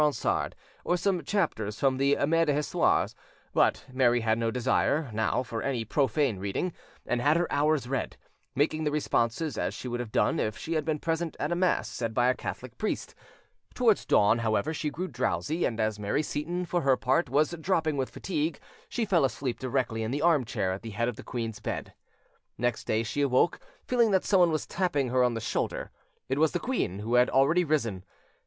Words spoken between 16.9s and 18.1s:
part, was dropping with